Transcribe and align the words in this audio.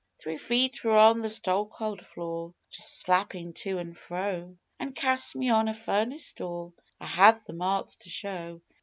Three 0.17 0.39
feet 0.39 0.83
were 0.83 0.97
on 0.97 1.19
the 1.19 1.27
stokehold 1.29 2.03
floor 2.03 2.55
just 2.71 3.01
slappin' 3.05 3.53
to 3.57 3.77
an' 3.77 3.93
fro 3.93 4.57
An' 4.79 4.93
cast 4.93 5.35
me 5.35 5.49
on 5.49 5.67
a 5.67 5.75
furnace 5.75 6.33
door. 6.33 6.73
I 6.99 7.05
have 7.05 7.45
the 7.45 7.53
marks 7.53 7.97
to 7.97 8.09
show. 8.09 8.61